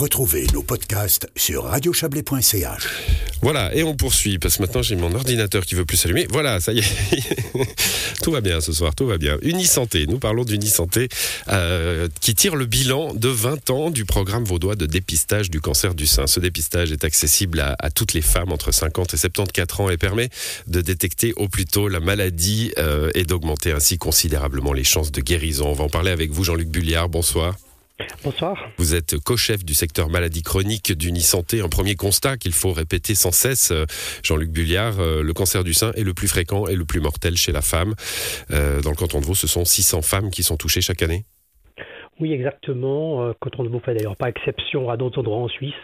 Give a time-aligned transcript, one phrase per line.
[0.00, 2.88] Retrouvez nos podcasts sur radiochablais.ch.
[3.42, 6.26] Voilà, et on poursuit, parce que maintenant j'ai mon ordinateur qui veut plus s'allumer.
[6.30, 6.84] Voilà, ça y est.
[8.22, 9.36] tout va bien ce soir, tout va bien.
[9.42, 11.10] Unisanté, nous parlons d'Unisanté
[11.48, 15.94] euh, qui tire le bilan de 20 ans du programme vaudois de dépistage du cancer
[15.94, 16.26] du sein.
[16.26, 20.30] Ce dépistage est accessible à, toutes les femmes entre 50 et 74 ans et permet
[20.66, 25.20] de détecter au plus tôt la maladie euh, et d'augmenter ainsi considérablement les chances de
[25.20, 25.66] guérison.
[25.68, 27.10] On va en parler avec vous, Jean-Luc Bulliard.
[27.10, 27.54] Bonsoir.
[28.22, 28.56] Bonsoir.
[28.78, 31.60] Vous êtes co-chef du secteur maladie chronique d'Unisanté.
[31.60, 33.86] Un premier constat qu'il faut répéter sans cesse, euh,
[34.22, 37.36] Jean-Luc Bulliard, euh, le cancer du sein est le plus fréquent et le plus mortel
[37.36, 37.94] chez la femme.
[38.50, 41.24] Euh, dans le canton de Vaud, ce sont 600 femmes qui sont touchées chaque année.
[42.20, 43.22] Oui, exactement.
[43.22, 45.74] Euh, Quand on ne vous fait d'ailleurs pas exception à d'autres endroits en Suisse,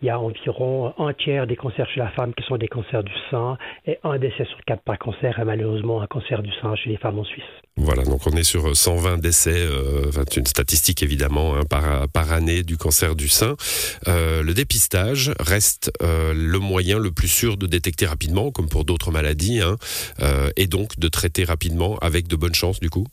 [0.00, 3.02] il y a environ un tiers des cancers chez la femme qui sont des cancers
[3.02, 6.74] du sein et un décès sur quatre par cancer est malheureusement un cancer du sein
[6.76, 7.44] chez les femmes en Suisse.
[7.76, 12.62] Voilà, donc on est sur 120 décès, euh, une statistique évidemment hein, par, par année
[12.62, 13.56] du cancer du sein.
[14.08, 18.84] Euh, le dépistage reste euh, le moyen le plus sûr de détecter rapidement, comme pour
[18.84, 19.76] d'autres maladies, hein,
[20.20, 23.06] euh, et donc de traiter rapidement avec de bonnes chances du coup?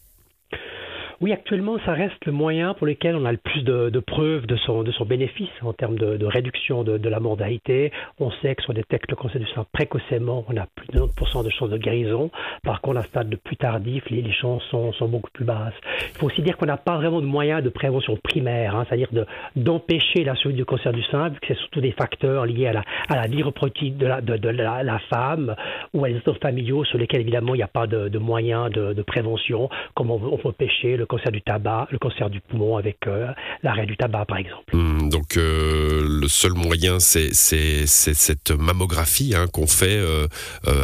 [1.22, 4.46] Oui, actuellement, ça reste le moyen pour lequel on a le plus de, de preuves
[4.46, 7.92] de son, de son bénéfice en termes de, de réduction de, de la mortalité.
[8.20, 11.02] On sait que si on détecte le cancer du sein précocement, on a plus de
[11.02, 12.32] 90% de chances de guérison.
[12.64, 15.44] Par contre, à un stade de plus tardif, les, les chances sont, sont beaucoup plus
[15.44, 15.74] basses.
[16.14, 19.10] Il faut aussi dire qu'on n'a pas vraiment de moyens de prévention primaire, hein, c'est-à-dire
[19.12, 19.26] de-
[19.58, 22.74] d'empêcher la survie du cancer du sein, vu que c'est surtout des facteurs liés à
[22.74, 25.54] la, à la vie reproductive de la, de, la, femme
[25.94, 28.94] ou à les autres familiaux sur lesquels évidemment il n'y a pas de, moyens de,
[28.94, 32.78] de prévention, comme on, on peut empêcher le cancer du tabac, le cancer du poumon
[32.78, 33.28] avec euh,
[33.64, 34.74] l'arrêt du tabac par exemple.
[34.76, 40.28] Hum, donc euh, le seul moyen, c'est cette mammographie hein, qu'on fait euh,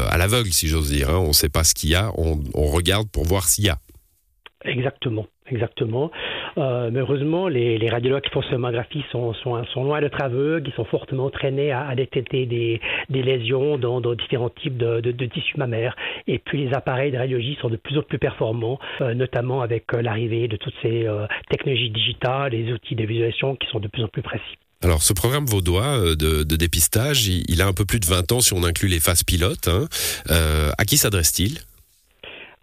[0.10, 1.10] à l'aveugle, si j'ose dire.
[1.10, 1.18] hein.
[1.20, 3.70] On ne sait pas ce qu'il y a, on, on regarde pour voir s'il y
[3.70, 3.78] a.
[4.66, 6.10] Exactement, exactement.
[6.58, 10.74] Euh, mais heureusement, les, radiologues qui font cette mammographie sont, sont, loin d'être aveugles, ils
[10.74, 15.96] sont fortement entraînés à, détecter des, lésions dans, différents types de, tissus mammaires.
[16.28, 19.94] Et puis les appareils de radiologie sont de plus en plus performants, euh, notamment avec
[19.94, 23.88] euh, l'arrivée de toutes ces euh, technologies digitales, les outils de visualisation qui sont de
[23.88, 24.44] plus en plus précis.
[24.84, 28.40] Alors ce programme vaudois de, de dépistage, il, a un peu plus de 20 ans
[28.42, 29.68] si on inclut les phases pilotes.
[29.68, 29.88] hein.
[30.78, 31.60] À qui s'adresse-t-il?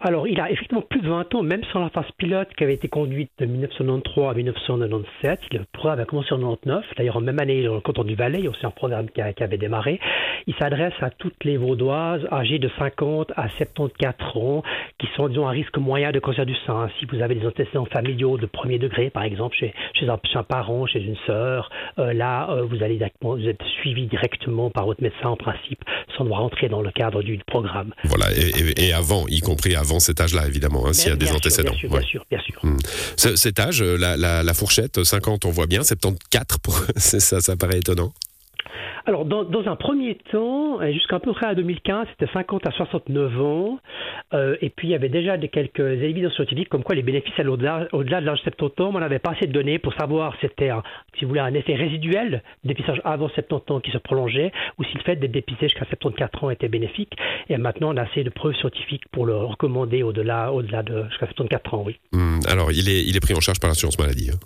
[0.05, 2.73] Alors, il a effectivement plus de 20 ans, même sans la phase pilote qui avait
[2.73, 5.39] été conduite de 1993 à 1997.
[5.53, 6.85] Le programme a commencé en 1999.
[6.97, 9.05] D'ailleurs, en même année, dans le canton du Valais, il y a aussi un programme
[9.09, 10.01] qui, qui avait démarré.
[10.47, 14.63] Il s'adresse à toutes les Vaudoises âgées de 50 à 74 ans
[14.99, 16.89] qui sont, disons, à risque moyen de cancer du sein.
[16.99, 20.37] Si vous avez des antécédents familiaux de premier degré, par exemple, chez, chez, un, chez
[20.37, 24.85] un parent, chez une sœur, euh, là, euh, vous allez vous êtes suivi directement par
[24.85, 25.79] votre médecin, en principe,
[26.17, 27.93] sans devoir rentrer dans le cadre du programme.
[28.03, 28.49] Voilà, et,
[28.79, 31.35] et- et avant, y compris avant cet âge-là, évidemment, hein, s'il y a des sûr,
[31.35, 31.71] antécédents.
[31.71, 31.99] Bien sûr, Ouais.
[31.99, 32.61] bien sûr, bien sûr.
[33.17, 37.39] Ce- cet âge, euh, la, la- la fourchette, 50, on voit bien, 74, pour, ça,
[37.41, 38.11] ça paraît étonnant.
[39.05, 43.41] Alors, dans, un premier temps, et jusqu'à peu près à 2015, c'était 50 à 69
[43.41, 43.79] ans.
[44.33, 47.33] Euh, et puis, il y avait déjà des, quelques évidences scientifiques comme quoi les bénéfices
[47.37, 48.91] allaient au-delà au-delà de l'âge de 70 ans.
[48.93, 50.83] On n'avait pas assez de données pour savoir si c'était, un,
[51.17, 54.85] si vous voulez, un effet résiduel de dépistage avant 70 ans qui se prolongeait ou
[54.85, 57.13] si le fait d'être dépisté jusqu'à 74 ans était bénéfique.
[57.49, 61.25] Et maintenant, on a assez de preuves scientifiques pour le recommander au-delà, au-delà de jusqu'à
[61.27, 61.99] 74 ans, oui.
[62.13, 64.29] Hum, alors, il est, il est pris en charge par l'assurance maladie.
[64.31, 64.39] hein.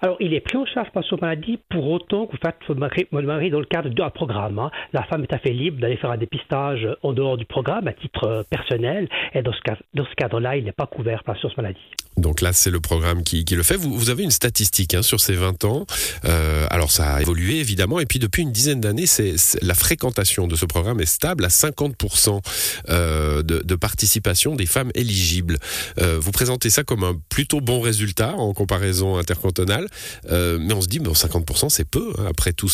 [0.00, 2.80] Alors, il est pris en charge par son maladie pour autant que vous faites votre
[3.26, 4.58] mari, dans le cadre d'un programme.
[4.58, 4.70] hein.
[4.92, 7.92] La femme est à fait libre d'aller faire un dépistage en dehors du programme à
[7.92, 9.08] titre euh, personnel.
[9.34, 11.80] Et dans ce, cas- dans ce cadre-là, il n'est pas couvert par l'assurance maladie.
[12.16, 13.76] Donc là, c'est le programme qui, le fait.
[13.76, 15.86] Vous, avez une statistique hein, sur ces 20 ans.
[16.24, 18.00] Euh, alors, ça a évolué, évidemment.
[18.00, 21.48] Et puis, depuis une dizaine d'années, c'est, la fréquentation de ce programme est stable à
[21.48, 22.40] 50%
[22.88, 25.58] euh, de, participation des femmes éligibles.
[26.00, 29.86] Euh, vous présentez ça comme un plutôt bon résultat en comparaison intercantonale.
[30.28, 32.68] Mais on se dit, mais 50%, c'est peu, hein, après tout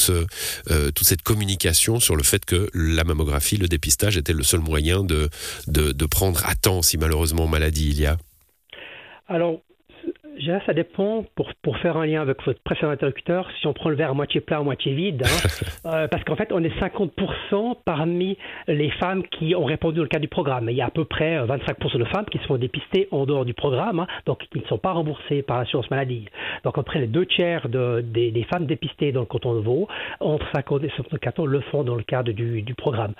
[0.95, 5.05] toute cette communication sur le fait que la mammographie, le dépistage était le seul moyen
[5.05, 5.28] de,
[5.66, 8.16] de, de prendre à temps si malheureusement maladie il y a.
[9.27, 9.62] Alors,
[10.67, 13.97] ça dépend, pour, pour faire un lien avec votre précédent interlocuteur, si on prend le
[13.97, 15.22] verre à moitié plein ou à moitié vide.
[15.25, 15.48] hein.
[15.86, 18.39] Euh, parce qu'en fait, on est 50% parmi
[18.69, 20.71] les femmes qui ont répondu dans le cadre du programme.
[20.71, 23.27] Il y a à peu près euh, 25% de femmes qui se font dépister en
[23.27, 26.25] dehors du programme, hein, donc qui ne sont pas remboursées par l'assurance maladie.
[26.65, 29.86] Donc, après, les deux tiers de- des, des femmes dépistées dans le canton de Vaud,
[30.21, 33.13] entre 50 et 74 ans, le font dans le cadre du, du programme.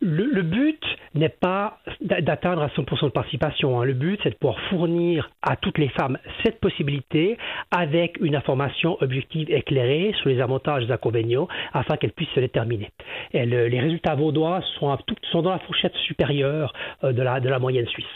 [0.00, 0.82] Le, le but
[1.14, 3.80] n'est pas d'a- d'atteindre à 100% de participation.
[3.80, 3.84] hein.
[3.84, 7.36] Le but, c'est de pouvoir fournir à toutes les femmes cette cette possibilité
[7.70, 12.40] avec une information objective éclairée sur les avantages et les inconvénients afin qu'elle puisse se
[12.40, 12.90] déterminer.
[13.32, 14.96] Et les résultats vaudois sont,
[15.42, 16.72] dans la fourchette supérieure
[17.04, 18.06] euh, de la moyenne suisse.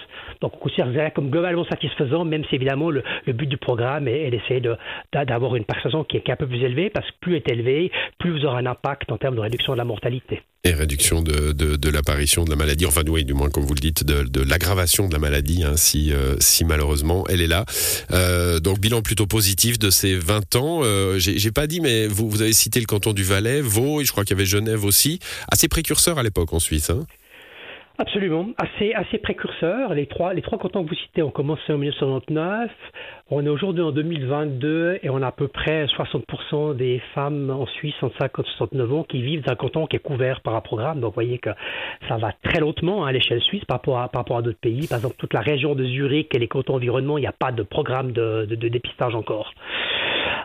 [0.43, 4.31] Donc on considère ça comme globalement satisfaisant, même si évidemment le, but du programme est,
[4.31, 4.61] d'essayer
[5.13, 8.33] d'avoir une perception qui est, un peu plus élevée, parce que plus est élevée, plus
[8.33, 10.43] vous aurez un impact en termes de réduction de la mortalité.
[10.65, 14.05] Et réduction de, l'apparition de la maladie, enfin oui, du moins comme vous le dites,
[14.05, 17.65] de, l'aggravation de la maladie, hein, si, euh, si malheureusement elle est là.
[18.11, 20.81] Euh, donc bilan plutôt positif de ces 20 ans.
[20.83, 24.05] Euh, J'ai pas dit, mais vous, vous avez cité le canton du Valais, Vaud, et
[24.05, 26.91] je crois qu'il y avait Genève aussi, assez précurseur à l'époque en Suisse.
[26.91, 27.07] Hein.
[28.03, 29.95] Absolument, assez, assez précurseur.
[29.95, 32.69] Les trois, les trois cantons que vous citez ont commencé en 1999.
[33.31, 37.65] On est aujourd'hui en 2022 et on a à peu près 60% des femmes en
[37.65, 40.61] Suisse en 50 69 ans qui vivent dans un canton qui est couvert par un
[40.61, 40.99] programme.
[40.99, 41.51] Donc vous voyez que
[42.09, 44.59] ça va très lentement hein, à l'échelle suisse par rapport à, par rapport à d'autres
[44.59, 44.89] pays.
[44.89, 47.53] Par exemple, toute la région de Zurich et les cantons environnement, il n'y a pas
[47.53, 49.55] de programme de, de dépistage encore.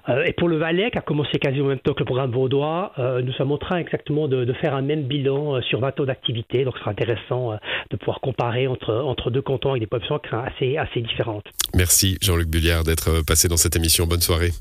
[0.09, 2.31] Euh, et pour le Valais, qui a commencé quasiment en même temps que le programme
[2.31, 5.99] vaudois, euh, nous sommes en train exactement de, faire un même bilan euh, sur 20
[5.99, 6.63] ans d'activité.
[6.63, 7.57] Donc, ce sera intéressant
[7.91, 11.45] de pouvoir comparer entre, entre deux cantons avec des populations assez, assez différentes.
[11.75, 14.05] Merci Jean-Luc Bulliard d'être passé dans cette émission.
[14.07, 14.51] Bonne soirée.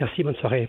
[0.00, 0.68] Merci, bonne soirée.